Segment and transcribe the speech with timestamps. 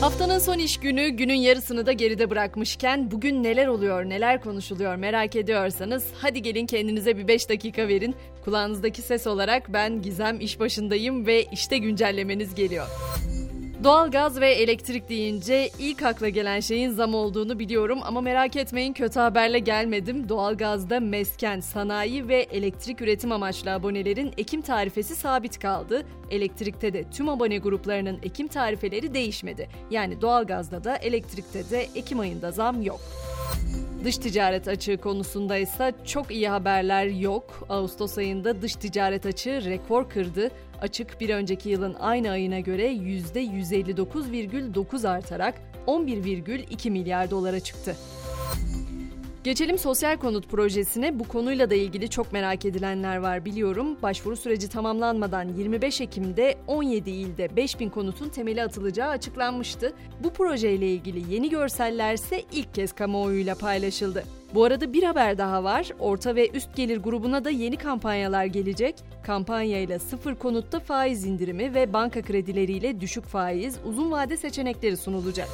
[0.00, 5.36] Haftanın son iş günü, günün yarısını da geride bırakmışken bugün neler oluyor, neler konuşuluyor merak
[5.36, 8.14] ediyorsanız hadi gelin kendinize bir 5 dakika verin.
[8.44, 12.86] Kulağınızdaki ses olarak ben Gizem iş başındayım ve işte güncellemeniz geliyor.
[13.84, 19.20] Doğalgaz ve elektrik deyince ilk akla gelen şeyin zam olduğunu biliyorum ama merak etmeyin kötü
[19.20, 20.28] haberle gelmedim.
[20.28, 26.02] Doğalgazda mesken, sanayi ve elektrik üretim amaçlı abonelerin Ekim tarifesi sabit kaldı.
[26.30, 29.68] Elektrikte de tüm abone gruplarının Ekim tarifeleri değişmedi.
[29.90, 33.00] Yani doğalgazda da elektrikte de Ekim ayında zam yok.
[34.04, 37.66] Dış ticaret açığı konusunda ise çok iyi haberler yok.
[37.68, 40.50] Ağustos ayında dış ticaret açığı rekor kırdı.
[40.80, 45.54] Açık bir önceki yılın aynı ayına göre %159,9 artarak
[45.86, 47.96] 11,2 milyar dolara çıktı.
[49.44, 51.18] Geçelim sosyal konut projesine.
[51.18, 53.96] Bu konuyla da ilgili çok merak edilenler var biliyorum.
[54.02, 59.92] Başvuru süreci tamamlanmadan 25 Ekim'de 17 ilde 5000 konutun temeli atılacağı açıklanmıştı.
[60.24, 64.24] Bu projeyle ilgili yeni görseller ise ilk kez kamuoyuyla paylaşıldı.
[64.54, 65.90] Bu arada bir haber daha var.
[65.98, 68.94] Orta ve üst gelir grubuna da yeni kampanyalar gelecek.
[69.22, 75.48] Kampanyayla sıfır konutta faiz indirimi ve banka kredileriyle düşük faiz, uzun vade seçenekleri sunulacak.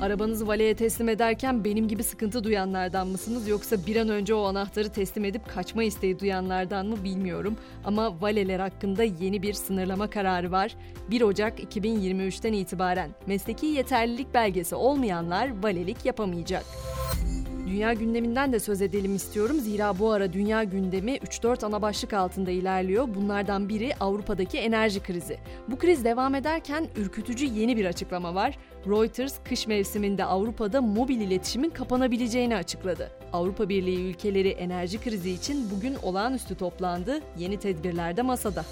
[0.00, 4.88] Arabanızı valeye teslim ederken benim gibi sıkıntı duyanlardan mısınız yoksa bir an önce o anahtarı
[4.88, 7.56] teslim edip kaçma isteği duyanlardan mı bilmiyorum.
[7.84, 10.76] Ama valeler hakkında yeni bir sınırlama kararı var.
[11.10, 16.64] 1 Ocak 2023'ten itibaren mesleki yeterlilik belgesi olmayanlar valelik yapamayacak.
[17.70, 19.60] Dünya gündeminden de söz edelim istiyorum.
[19.60, 23.08] Zira bu ara dünya gündemi 3-4 ana başlık altında ilerliyor.
[23.14, 25.38] Bunlardan biri Avrupa'daki enerji krizi.
[25.68, 28.58] Bu kriz devam ederken ürkütücü yeni bir açıklama var.
[28.86, 33.10] Reuters kış mevsiminde Avrupa'da mobil iletişimin kapanabileceğini açıkladı.
[33.32, 37.20] Avrupa Birliği ülkeleri enerji krizi için bugün olağanüstü toplandı.
[37.38, 38.64] Yeni tedbirler de masada.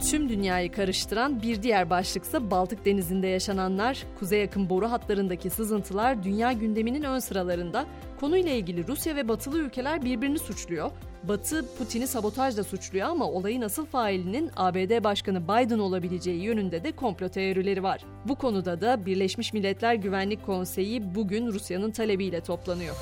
[0.00, 6.52] Tüm dünyayı karıştıran bir diğer başlıksa Baltık Denizi'nde yaşananlar, kuzey yakın boru hatlarındaki sızıntılar dünya
[6.52, 7.86] gündeminin ön sıralarında.
[8.20, 10.90] Konuyla ilgili Rusya ve batılı ülkeler birbirini suçluyor.
[11.22, 17.28] Batı Putin'i sabotajla suçluyor ama olayın asıl failinin ABD Başkanı Biden olabileceği yönünde de komplo
[17.28, 18.04] teorileri var.
[18.24, 22.96] Bu konuda da Birleşmiş Milletler Güvenlik Konseyi bugün Rusya'nın talebiyle toplanıyor.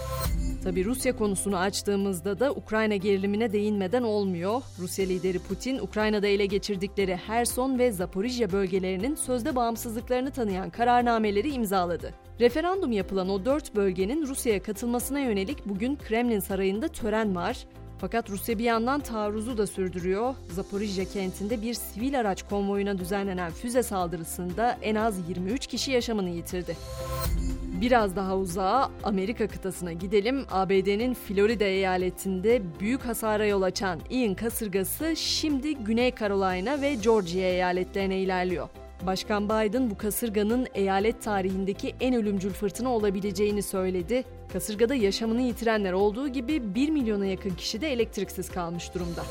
[0.64, 4.62] Tabi Rusya konusunu açtığımızda da Ukrayna gerilimine değinmeden olmuyor.
[4.78, 12.14] Rusya lideri Putin, Ukrayna'da ele geçirdikleri Herson ve Zaporijya bölgelerinin sözde bağımsızlıklarını tanıyan kararnameleri imzaladı.
[12.40, 17.66] Referandum yapılan o dört bölgenin Rusya'ya katılmasına yönelik bugün Kremlin Sarayı'nda tören var.
[17.98, 20.34] Fakat Rusya bir yandan taarruzu da sürdürüyor.
[20.50, 26.76] Zaporijya kentinde bir sivil araç konvoyuna düzenlenen füze saldırısında en az 23 kişi yaşamını yitirdi.
[27.80, 30.44] Biraz daha uzağa Amerika kıtasına gidelim.
[30.50, 38.18] ABD'nin Florida eyaletinde büyük hasara yol açan Ian kasırgası şimdi Güney Carolina ve Georgia eyaletlerine
[38.18, 38.68] ilerliyor.
[39.06, 44.24] Başkan Biden bu kasırganın eyalet tarihindeki en ölümcül fırtına olabileceğini söyledi.
[44.52, 49.24] Kasırgada yaşamını yitirenler olduğu gibi 1 milyona yakın kişi de elektriksiz kalmış durumda.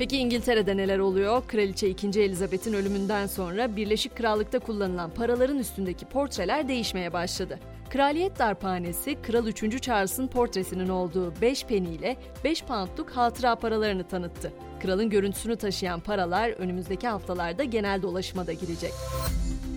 [0.00, 1.42] Peki İngiltere'de neler oluyor?
[1.48, 2.20] Kraliçe 2.
[2.20, 7.58] Elizabeth'in ölümünden sonra Birleşik Krallık'ta kullanılan paraların üstündeki portreler değişmeye başladı.
[7.90, 9.82] Kraliyet Darphanesi, Kral 3.
[9.82, 14.52] Charles'ın portresinin olduğu 5 peni ile 5 poundluk hatıra paralarını tanıttı.
[14.82, 18.92] Kralın görüntüsünü taşıyan paralar önümüzdeki haftalarda genel dolaşıma da girecek.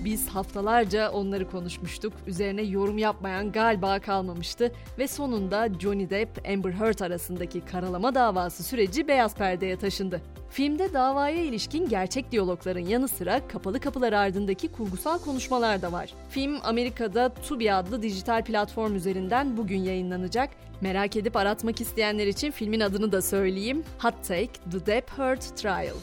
[0.06, 2.14] Biz haftalarca onları konuşmuştuk.
[2.28, 9.08] Üzerine yorum yapmayan galiba kalmamıştı ve sonunda Johnny Depp Amber Heard arasındaki karalama davası süreci
[9.08, 10.22] beyaz perdeye taşındı.
[10.50, 16.14] Filmde davaya ilişkin gerçek diyalogların yanı sıra kapalı kapılar ardındaki kurgusal konuşmalar da var.
[16.30, 20.50] Film Amerika'da Tubi adlı dijital platform üzerinden bugün yayınlanacak.
[20.82, 23.84] Merak edip aratmak isteyenler için filmin adını da söyleyeyim.
[24.00, 25.96] Hot Take The Depp Heard Trial.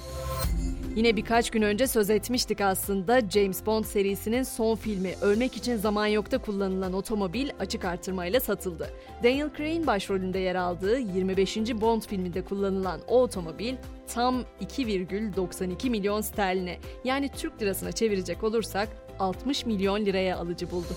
[1.01, 6.07] Yine birkaç gün önce söz etmiştik aslında James Bond serisinin son filmi Ölmek için Zaman
[6.07, 8.91] Yok'ta kullanılan otomobil açık artırmayla satıldı.
[9.25, 11.57] Daniel Craig başrolünde yer aldığı 25.
[11.57, 13.75] Bond filminde kullanılan o otomobil
[14.15, 18.89] tam 2,92 milyon sterline yani Türk lirasına çevirecek olursak
[19.19, 20.97] 60 milyon liraya alıcı buldu.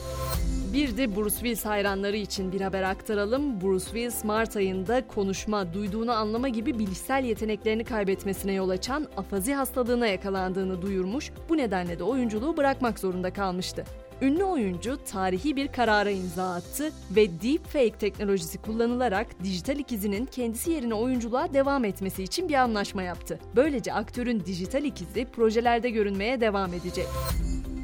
[0.73, 3.61] Bir de Bruce Willis hayranları için bir haber aktaralım.
[3.61, 10.07] Bruce Willis Mart ayında konuşma, duyduğunu anlama gibi bilişsel yeteneklerini kaybetmesine yol açan afazi hastalığına
[10.07, 11.31] yakalandığını duyurmuş.
[11.49, 13.85] Bu nedenle de oyunculuğu bırakmak zorunda kalmıştı.
[14.21, 20.93] Ünlü oyuncu tarihi bir karara imza attı ve deepfake teknolojisi kullanılarak dijital ikizinin kendisi yerine
[20.93, 23.39] oyunculuğa devam etmesi için bir anlaşma yaptı.
[23.55, 27.07] Böylece aktörün dijital ikizi projelerde görünmeye devam edecek.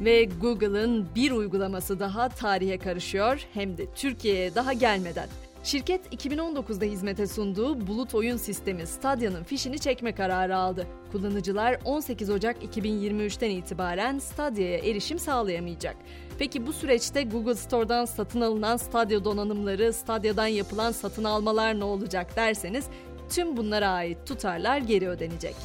[0.01, 5.30] Ve Google'ın bir uygulaması daha tarihe karışıyor hem de Türkiye'ye daha gelmeden.
[5.63, 10.88] Şirket 2019'da hizmete sunduğu bulut oyun sistemi Stadia'nın fişini çekme kararı aldı.
[11.12, 15.96] Kullanıcılar 18 Ocak 2023'ten itibaren Stadia'ya erişim sağlayamayacak.
[16.40, 22.36] Peki bu süreçte Google Store'dan satın alınan Stadia donanımları, Stadia'dan yapılan satın almalar ne olacak
[22.36, 22.86] derseniz
[23.30, 25.56] tüm bunlara ait tutarlar geri ödenecek.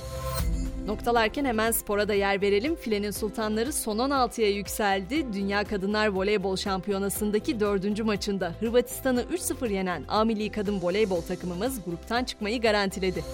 [0.87, 2.77] Noktalarken hemen spora da yer verelim.
[2.77, 5.33] Filenin sultanları son 16'ya yükseldi.
[5.33, 12.61] Dünya Kadınlar Voleybol Şampiyonası'ndaki dördüncü maçında Hırvatistan'ı 3-0 yenen A Kadın Voleybol takımımız gruptan çıkmayı
[12.61, 13.25] garantiledi.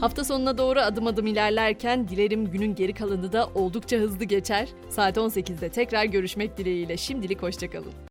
[0.00, 4.68] Hafta sonuna doğru adım adım ilerlerken dilerim günün geri kalanı da oldukça hızlı geçer.
[4.90, 7.92] Saat 18'de tekrar görüşmek dileğiyle şimdilik hoşçakalın.